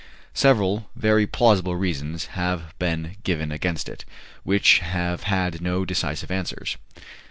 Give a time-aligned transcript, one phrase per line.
[0.33, 4.03] "Several very plausible reasons have been given against it,
[4.41, 6.77] which have had no decisive answers."